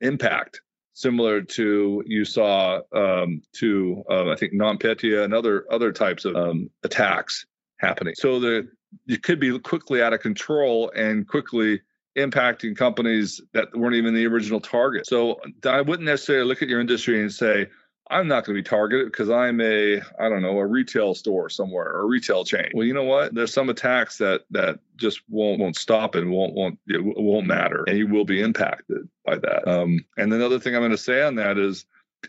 [0.00, 0.60] impact
[0.92, 6.36] similar to you saw um, to uh, I think NotPetya and other other types of
[6.36, 7.44] um, attacks
[7.78, 8.14] happening.
[8.16, 8.68] So that
[9.06, 11.82] you could be quickly out of control and quickly
[12.16, 15.04] impacting companies that weren't even the original target.
[15.04, 17.66] So I wouldn't necessarily look at your industry and say
[18.10, 21.48] I'm not going to be targeted because I'm a I don't know a retail store
[21.48, 22.70] somewhere or a retail chain.
[22.74, 23.34] Well, you know what?
[23.34, 27.84] There's some attacks that that just won't won't stop and won't won't it won't matter,
[27.86, 29.66] and you will be impacted by that.
[29.66, 31.86] Um, and another thing I'm going to say on that is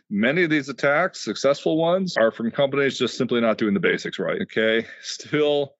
[0.09, 4.17] many of these attacks, successful ones, are from companies just simply not doing the basics
[4.17, 4.41] right.
[4.43, 5.75] Okay, still,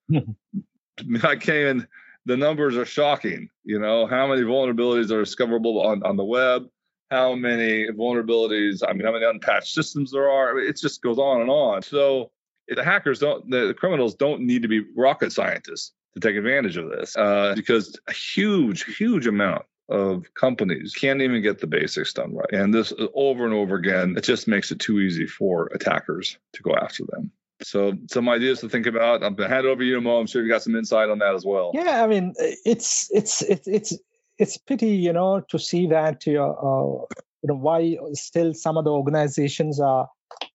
[1.22, 1.86] I can't.
[2.26, 3.48] The numbers are shocking.
[3.64, 6.66] You know how many vulnerabilities are discoverable on on the web
[7.10, 10.50] how many vulnerabilities, I mean, how many unpatched systems there are.
[10.50, 11.82] I mean, it just goes on and on.
[11.82, 12.30] So
[12.68, 16.90] the hackers don't, the criminals don't need to be rocket scientists to take advantage of
[16.90, 22.34] this uh, because a huge, huge amount of companies can't even get the basics done
[22.34, 22.52] right.
[22.52, 26.62] And this over and over again, it just makes it too easy for attackers to
[26.62, 27.30] go after them.
[27.62, 29.22] So some ideas to think about.
[29.22, 30.18] I'm gonna hand it over to you, Mo.
[30.18, 31.70] I'm sure you got some insight on that as well.
[31.72, 33.98] Yeah, I mean, it's it's it's it's
[34.38, 37.04] it's pity, you know, to see that uh, uh,
[37.42, 40.08] you know why still some of the organizations are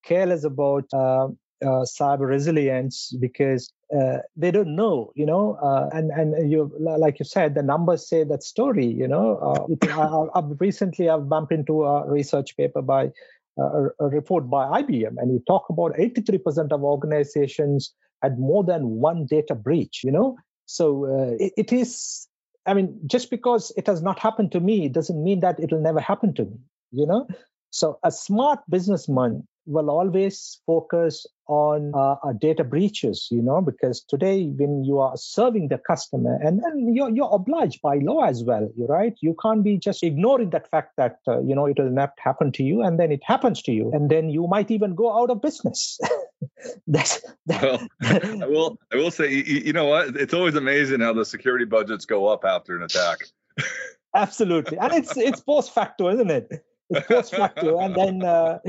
[0.03, 1.27] careless about uh,
[1.63, 7.19] uh, cyber resilience because uh, they don't know, you know, uh, and and you like
[7.19, 9.67] you said, the numbers say that story, you know.
[9.69, 13.11] It, I, I've recently I've bumped into a research paper by
[13.57, 18.99] a, a report by IBM, and you talk about 83% of organizations had more than
[19.01, 20.37] one data breach, you know.
[20.65, 22.27] So it, it is
[22.65, 25.99] I mean, just because it has not happened to me doesn't mean that it'll never
[25.99, 26.57] happen to me,
[26.91, 27.27] you know?
[27.71, 34.01] So a smart businessman will always focus on uh, uh, data breaches, you know, because
[34.01, 38.43] today when you are serving the customer and, then you're, you're obliged by law as
[38.43, 39.15] well, you're right?
[39.21, 42.51] You can't be just ignoring that fact that, uh, you know, it will not happen
[42.53, 45.29] to you and then it happens to you and then you might even go out
[45.29, 45.99] of business.
[46.87, 47.87] That's, that, well,
[48.41, 50.15] I will, I will say, you, you know what?
[50.15, 53.19] It's always amazing how the security budgets go up after an attack.
[54.15, 54.77] Absolutely.
[54.77, 56.65] And it's, it's post facto, isn't it?
[56.89, 57.79] It's post facto.
[57.79, 58.59] And then, uh,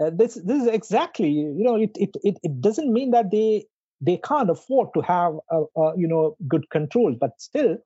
[0.00, 3.64] uh, this this is exactly you know it, it it it doesn't mean that they
[4.00, 7.76] they can't afford to have a, a you know good control but still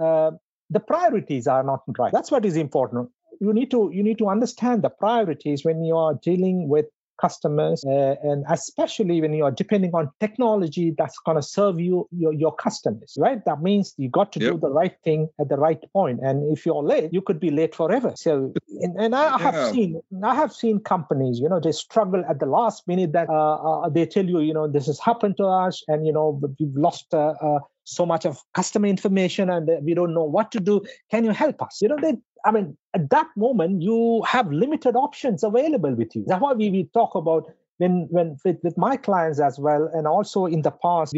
[0.00, 0.30] uh,
[0.70, 2.12] the priorities are not right.
[2.12, 3.10] That's what is important.
[3.40, 6.86] You need to you need to understand the priorities when you are dealing with
[7.20, 12.08] customers uh, and especially when you are depending on technology that's going to serve you
[12.12, 14.52] your, your customers right that means you got to yep.
[14.52, 17.50] do the right thing at the right point and if you're late you could be
[17.50, 19.38] late forever so and, and i yeah.
[19.38, 23.28] have seen i have seen companies you know they struggle at the last minute that
[23.28, 26.40] uh, uh, they tell you you know this has happened to us and you know
[26.58, 30.60] we've lost uh, uh, so much of customer information and we don't know what to
[30.60, 34.50] do can you help us you know they I mean, at that moment, you have
[34.52, 36.24] limited options available with you.
[36.26, 40.06] That's why we, we talk about when when with, with my clients as well, and
[40.06, 41.14] also in the past,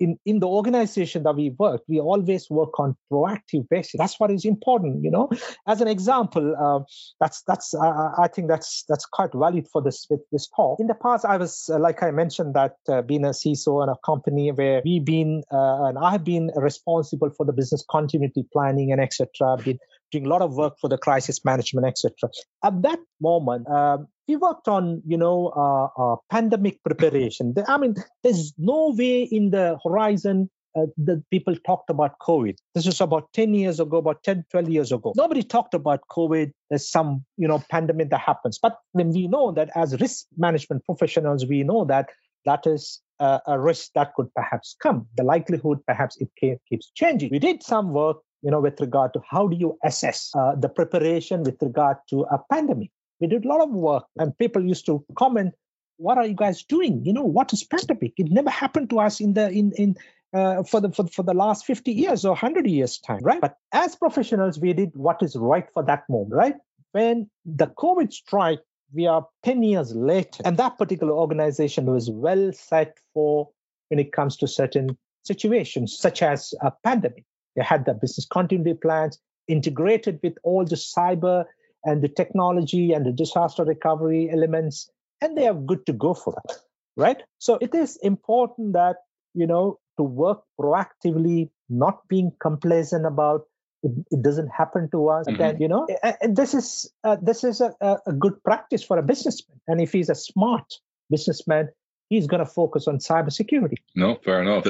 [0.00, 3.94] in, in the organization that we work, we always work on proactive basis.
[3.98, 5.30] That's what is important, you know.
[5.66, 6.80] As an example, uh,
[7.20, 10.80] that's that's uh, I think that's that's quite valid for this this talk.
[10.80, 13.88] In the past, I was uh, like I mentioned that uh, being a CISO in
[13.88, 18.46] a company where we've been uh, and I have been responsible for the business continuity
[18.52, 19.56] planning and etc.
[19.64, 19.78] Been
[20.10, 22.30] doing a lot of work for the crisis management, etc.
[22.62, 27.54] At that moment, um, we worked on, you know, uh, uh, pandemic preparation.
[27.68, 32.56] I mean, there's no way in the horizon uh, that people talked about COVID.
[32.74, 35.12] This was about 10 years ago, about 10, 12 years ago.
[35.16, 36.52] Nobody talked about COVID.
[36.70, 38.58] There's some, you know, pandemic that happens.
[38.60, 42.08] But when we know that as risk management professionals, we know that
[42.44, 45.06] that is a, a risk that could perhaps come.
[45.16, 46.28] The likelihood, perhaps, it
[46.68, 47.30] keeps changing.
[47.30, 50.68] We did some work you know, with regard to how do you assess uh, the
[50.68, 52.90] preparation with regard to a pandemic.
[53.20, 55.54] We did a lot of work, and people used to comment,
[55.96, 57.02] "What are you guys doing?
[57.04, 58.12] You know, what is pandemic?
[58.18, 59.96] It never happened to us in the in in
[60.34, 63.56] uh, for the for, for the last 50 years or 100 years time right but
[63.72, 66.56] as professionals we did what is right for that moment right
[66.90, 68.58] when the covid strike
[68.92, 73.48] we are 10 years later and that particular organization was well set for
[73.88, 77.24] when it comes to certain situations such as a pandemic
[77.56, 81.44] they had their business continuity plans integrated with all the cyber
[81.84, 84.90] and the technology and the disaster recovery elements
[85.20, 86.56] and they are good to go for that
[86.96, 87.22] right?
[87.38, 88.96] So it is important that
[89.34, 93.42] you know to work proactively not being complacent about
[93.82, 95.26] it, it doesn't happen to us.
[95.26, 95.38] Mm-hmm.
[95.38, 95.86] then you know
[96.20, 99.60] and this is uh, this is a, a good practice for a businessman.
[99.66, 100.74] And if he's a smart
[101.10, 101.68] businessman
[102.08, 103.76] he's going to focus on cybersecurity.
[103.94, 104.66] No, fair enough.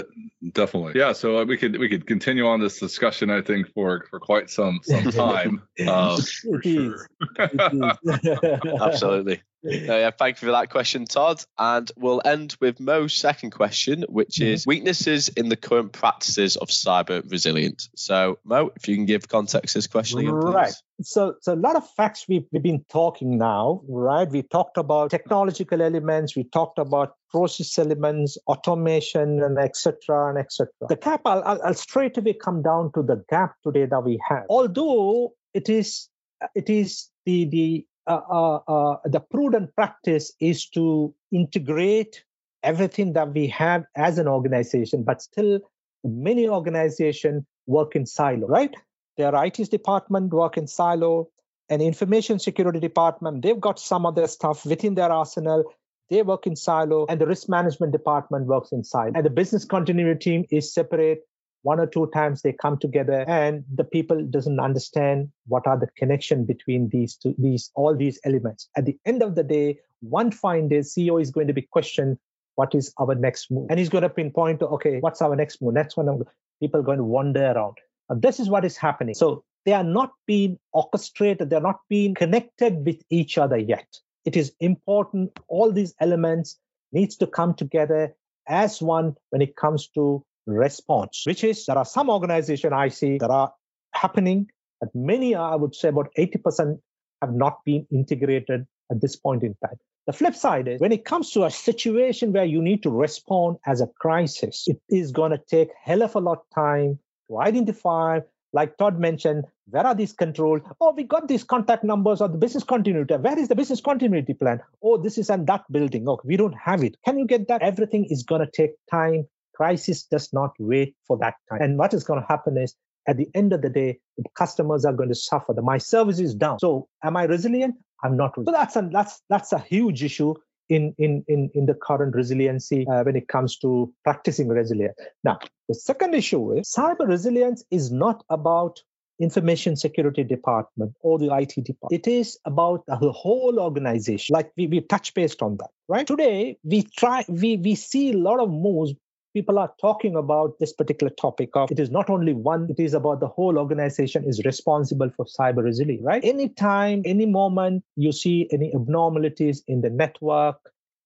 [0.52, 0.98] Definitely.
[0.98, 1.12] Yeah.
[1.12, 3.30] So uh, we could we could continue on this discussion.
[3.30, 5.62] I think for for quite some some time.
[5.86, 7.08] um, for sure.
[8.80, 9.42] Absolutely.
[9.64, 11.42] No, yeah, thank you for that question, Todd.
[11.58, 14.68] And we'll end with Mo's second question, which is mm-hmm.
[14.68, 17.88] weaknesses in the current practices of cyber resilience.
[17.96, 20.54] So, Mo, if you can give context to this question again, please.
[20.54, 20.74] Right.
[21.02, 24.28] So, so a lot of facts we've, we've been talking now, right?
[24.28, 30.28] We talked about technological elements, we talked about process elements, automation, and etc.
[30.28, 30.68] and etc.
[30.88, 34.20] The gap, I'll, I'll, I'll straight away come down to the gap today that we
[34.28, 34.44] have.
[34.48, 36.08] Although it is
[36.54, 41.14] it is the the uh, uh, uh, Uh, uh, uh, the prudent practice is to
[41.32, 42.24] integrate
[42.62, 45.60] everything that we have as an organization, but still
[46.02, 48.74] many organizations work in silo, right?
[49.16, 51.28] Their IT department work in silo,
[51.70, 55.64] and information security department, they've got some of their stuff within their arsenal.
[56.10, 59.12] They work in silo, and the risk management department works in silo.
[59.14, 61.22] And the business continuity team is separate
[61.64, 65.88] one or two times they come together and the people doesn't understand what are the
[65.96, 68.68] connection between these two these all these elements.
[68.76, 72.18] At the end of the day one fine day ceo is going to be questioned
[72.56, 73.66] what is our next move?
[73.70, 75.72] And he's going to pinpoint to okay what's our next move?
[75.72, 76.22] Next one
[76.60, 77.78] people are going to wander around.
[78.10, 79.14] And this is what is happening.
[79.14, 83.88] So they are not being orchestrated they're not being connected with each other yet.
[84.26, 86.58] It is important all these elements
[86.92, 88.14] needs to come together
[88.46, 93.18] as one when it comes to response, which is there are some organizations I see
[93.18, 93.52] that are
[93.92, 94.48] happening,
[94.80, 96.78] but many, I would say about 80%
[97.22, 99.76] have not been integrated at this point in time.
[100.06, 103.56] The flip side is when it comes to a situation where you need to respond
[103.66, 107.40] as a crisis, it is going to take hell of a lot of time to
[107.40, 108.20] identify,
[108.52, 110.60] like Todd mentioned, where are these controls?
[110.78, 113.14] Oh, we got these contact numbers or the business continuity.
[113.14, 114.60] Where is the business continuity plan?
[114.82, 116.06] Oh, this is in that building.
[116.06, 116.96] Oh, we don't have it.
[117.06, 117.62] Can you get that?
[117.62, 121.62] Everything is going to take time crisis does not wait for that time.
[121.62, 122.74] And what is going to happen is
[123.06, 125.52] at the end of the day, the customers are going to suffer.
[125.52, 126.58] The, my service is down.
[126.58, 127.76] So am I resilient?
[128.02, 128.34] I'm not.
[128.36, 130.34] So that's a, that's that's a huge issue
[130.68, 134.94] in in in, in the current resiliency uh, when it comes to practicing resilience.
[135.22, 135.38] Now,
[135.68, 138.80] the second issue is cyber resilience is not about
[139.20, 142.06] information security department or the IT department.
[142.06, 144.34] It is about the whole organization.
[144.34, 146.06] Like we, we touch based on that, right?
[146.06, 148.92] Today we try we we see a lot of moves
[149.34, 152.94] people are talking about this particular topic of it is not only one it is
[152.94, 156.24] about the whole organization is responsible for cyber resilience right?
[156.24, 160.56] Anytime any moment you see any abnormalities in the network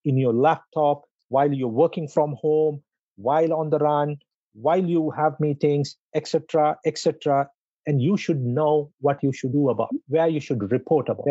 [0.05, 2.83] in your laptop while you're working from home
[3.17, 4.17] while on the run
[4.53, 7.49] while you have meetings etc etc
[7.87, 11.27] and you should know what you should do about where you should report about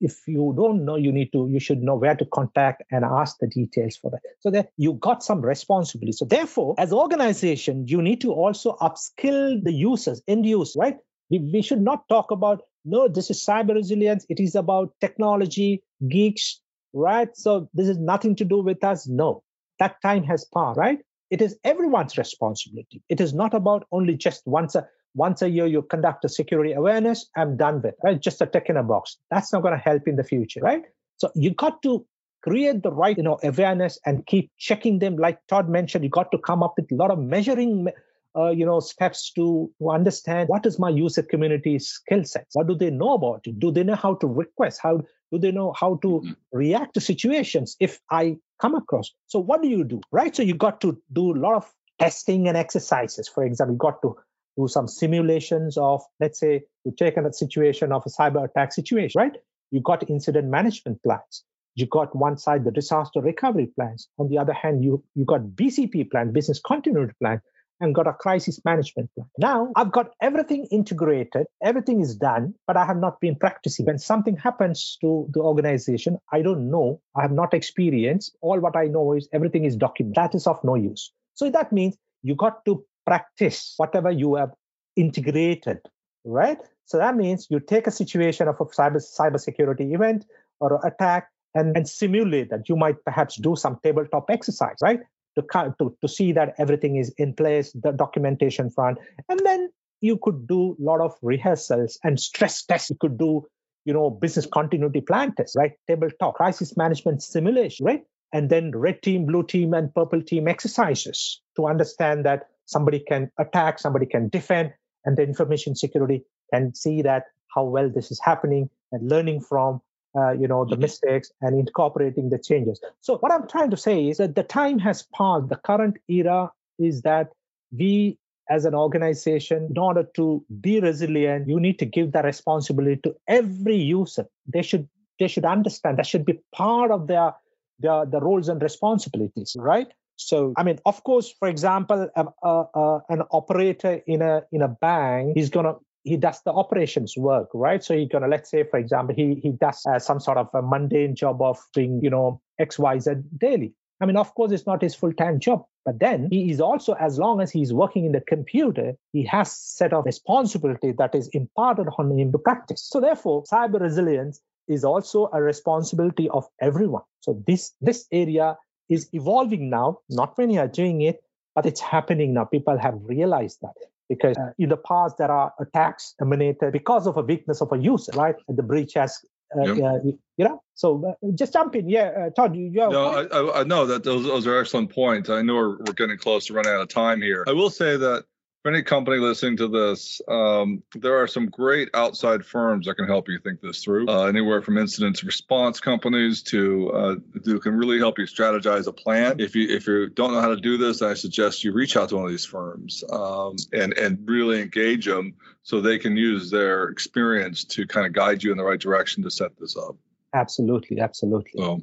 [0.00, 3.38] if you don't know you need to you should know where to contact and ask
[3.38, 4.20] the details for that.
[4.40, 6.12] So that you got some responsibility.
[6.12, 10.96] So therefore as organization you need to also upskill the users end users right?
[11.30, 14.24] We, we should not talk about no this is cyber resilience.
[14.28, 16.60] It is about technology geeks
[16.92, 17.28] right?
[17.36, 19.08] So this is nothing to do with us.
[19.08, 19.42] No
[19.78, 20.98] that time has passed right?
[21.30, 23.02] It is everyone's responsibility.
[23.08, 26.72] It is not about only just once a once a year you conduct a security
[26.72, 28.20] awareness i'm done with right?
[28.20, 29.16] Just a tick in a box.
[29.30, 30.82] That's not going to help in the future right?
[31.16, 32.06] So you got to
[32.42, 35.16] create the right you know awareness and keep checking them.
[35.16, 37.88] Like todd mentioned you got to come up with a lot of measuring
[38.36, 42.54] uh, you know steps to, to understand what is my user community skill sets?
[42.54, 43.58] What do they know about it?
[43.58, 44.80] Do they know how to request?
[44.82, 45.02] How
[45.32, 46.32] do they know how to mm-hmm.
[46.52, 49.10] react to situations if i come across?
[49.26, 50.34] So what do you do right?
[50.34, 53.28] So you got to do a lot of testing and exercises.
[53.28, 54.16] For example you got to
[54.58, 59.18] do some simulations of, let's say, you take a situation of a cyber attack situation,
[59.18, 59.36] right?
[59.70, 61.44] You got incident management plans.
[61.76, 64.08] You got one side the disaster recovery plans.
[64.18, 67.40] On the other hand, you you got BCP plan, business continuity plan.
[67.80, 69.28] and got a crisis management plan.
[69.38, 73.86] Now I've got everything integrated, everything is done, but I have not been practicing.
[73.86, 78.36] When something happens to the organization, I don't know, I have not experienced.
[78.40, 80.16] All what I know is everything is documented.
[80.16, 81.12] That is of no use.
[81.34, 84.50] So that means you got to practice whatever you have
[84.96, 85.78] integrated,
[86.24, 86.58] right?
[86.84, 90.26] So that means you take a situation of a cyber cybersecurity event
[90.60, 92.68] or attack and, and simulate that.
[92.68, 95.00] You might perhaps do some tabletop exercise, right?
[95.36, 98.98] To, to, to see that everything is in place, the documentation front.
[99.28, 102.90] And then you could do a lot of rehearsals and stress tests.
[102.90, 103.46] You could do,
[103.84, 105.72] you know, business continuity plan tests, right?
[105.86, 108.02] Tabletop, crisis management simulation, right?
[108.32, 113.30] And then red team, blue team, and purple team exercises to understand that somebody can
[113.38, 114.72] attack, somebody can defend,
[115.04, 119.80] and the information security can see that how well this is happening and learning from
[120.16, 120.82] uh, you know the mm-hmm.
[120.82, 122.80] mistakes and incorporating the changes.
[123.00, 125.48] So what i'm trying to say is that the time has passed.
[125.48, 127.32] The current era is that
[127.72, 128.18] we
[128.50, 133.14] as an organization in order to be resilient you need to give the responsibility to
[133.26, 134.26] every user.
[134.46, 134.88] They should
[135.18, 137.34] they should understand that should be part of their
[137.78, 139.88] their the roles and responsibilities right
[140.18, 145.66] so i mean of course for example an operator in a in a bank going
[145.66, 145.76] to
[146.08, 147.82] he does the operations work, right?
[147.82, 150.62] So he's gonna let's say, for example, he he does uh, some sort of a
[150.62, 153.74] mundane job of doing you know X Y Z daily.
[154.00, 156.92] I mean, of course, it's not his full time job, but then he is also,
[156.94, 161.28] as long as he's working in the computer, he has set of responsibility that is
[161.28, 162.86] imparted on him to practice.
[162.88, 167.02] So therefore, cyber resilience is also a responsibility of everyone.
[167.20, 168.56] So this this area
[168.88, 170.00] is evolving now.
[170.08, 171.22] Not many are doing it,
[171.54, 172.44] but it's happening now.
[172.44, 173.74] People have realized that
[174.08, 177.78] because uh, in the past there are attacks emanated because of a weakness of a
[177.78, 178.36] user, right?
[178.48, 179.18] And the breach has,
[179.56, 179.84] uh, yep.
[179.84, 180.62] uh, you know.
[180.74, 182.56] So uh, just jump in, yeah, uh, Todd.
[182.56, 185.28] You, you no, I, I, know that those those are excellent points.
[185.28, 187.44] I know we're, we're getting close to running out of time here.
[187.46, 188.24] I will say that
[188.68, 193.06] for any company listening to this, um, there are some great outside firms that can
[193.06, 194.06] help you think this through.
[194.06, 197.14] Uh, anywhere from incident response companies to uh,
[197.46, 199.40] who can really help you strategize a plan.
[199.40, 202.10] If you if you don't know how to do this, I suggest you reach out
[202.10, 206.50] to one of these firms um, and and really engage them so they can use
[206.50, 209.96] their experience to kind of guide you in the right direction to set this up.
[210.34, 211.52] Absolutely, absolutely.
[211.56, 211.80] So,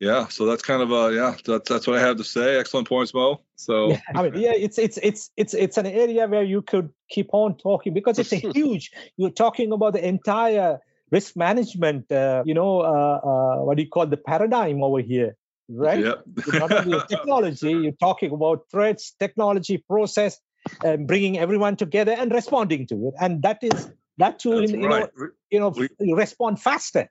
[0.00, 2.58] yeah, so that's kind of a yeah, that's that's what I have to say.
[2.58, 3.42] Excellent points, Mo.
[3.56, 6.88] So, yeah, I mean, yeah, it's it's it's it's it's an area where you could
[7.10, 8.92] keep on talking because it's a huge.
[9.18, 10.78] You're talking about the entire
[11.10, 12.10] risk management.
[12.10, 15.36] Uh, you know, uh, uh, what do you call the paradigm over here?
[15.68, 16.00] Right.
[16.00, 16.24] Yep.
[16.54, 17.72] not only technology.
[17.82, 20.38] You're talking about threats, technology, process,
[20.82, 23.14] and bringing everyone together and responding to it.
[23.20, 25.08] And that is that too, in, you know,
[25.50, 27.08] you know, we, respond faster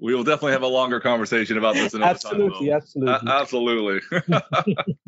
[0.00, 2.76] we will definitely have a longer conversation about this another absolutely, time.
[2.76, 4.00] Absolutely, uh, absolutely.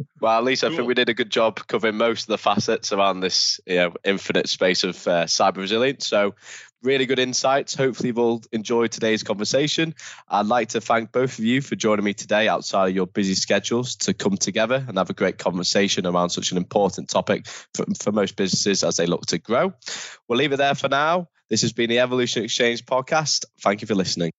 [0.20, 0.76] well, at least I cool.
[0.76, 3.95] think we did a good job covering most of the facets around this you know,
[4.05, 6.07] infinite space of uh, cyber resilience.
[6.07, 6.34] So,
[6.82, 7.74] really good insights.
[7.74, 9.95] Hopefully, you've all enjoyed today's conversation.
[10.28, 13.34] I'd like to thank both of you for joining me today outside of your busy
[13.34, 17.86] schedules to come together and have a great conversation around such an important topic for,
[17.99, 19.72] for most businesses as they look to grow.
[20.28, 21.28] We'll leave it there for now.
[21.49, 23.45] This has been the Evolution Exchange podcast.
[23.61, 24.30] Thank you for listening.